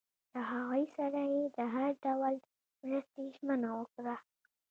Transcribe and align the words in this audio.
له 0.33 0.41
هغوی 0.49 0.83
سره 0.97 1.21
یې 1.33 1.43
د 1.57 1.59
هر 1.73 1.89
ډول 2.05 2.35
مرستې 2.81 3.23
ژمنه 3.35 3.69
وکړه. 3.79 4.15